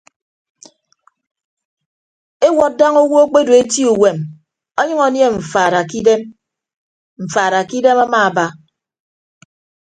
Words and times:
Ewọd 2.47 2.71
daña 2.79 2.99
owo 3.05 3.17
akpedu 3.23 3.51
eti 3.61 3.81
uwem 3.93 4.17
ọnyʌñ 4.79 4.99
anie 5.07 5.27
mfaada 5.37 5.81
kidem 5.91 6.21
mfaada 7.23 7.59
kidem 7.69 7.97
amaaba. 8.05 8.45